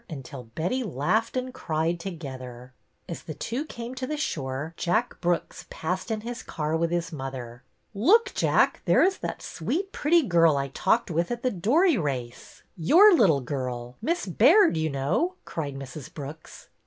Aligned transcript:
until 0.09 0.45
Betty 0.45 0.81
laughed 0.81 1.37
and 1.37 1.53
cried 1.53 1.99
together. 1.99 2.73
As 3.07 3.21
the 3.21 3.35
two 3.35 3.65
came 3.65 3.93
to 3.93 4.07
the 4.07 4.17
shore. 4.17 4.73
Jack 4.75 5.21
Brooks 5.21 5.67
passed 5.69 6.09
in 6.09 6.21
his 6.21 6.41
car 6.41 6.75
with 6.75 6.89
his 6.89 7.11
mother. 7.11 7.61
Look, 7.93 8.33
Jack, 8.33 8.81
there 8.85 9.03
is 9.03 9.19
that 9.19 9.43
sweet 9.43 9.91
pretty 9.91 10.23
girl 10.23 10.57
I 10.57 10.69
talked 10.69 11.11
with 11.11 11.29
at 11.29 11.43
the 11.43 11.51
dory 11.51 11.99
race,— 11.99 12.63
your 12.89 13.13
little 13.13 13.41
girl. 13.41 13.95
i6o 14.03 14.05
BETTY 14.05 14.07
BAIRD'S 14.07 14.17
VENTURES 14.25 14.27
Miss 14.29 14.35
Baird, 14.37 14.77
you 14.77 14.89
know," 14.89 15.35
cried 15.45 15.75
Mrs. 15.75 16.11
Brooks. 16.11 16.69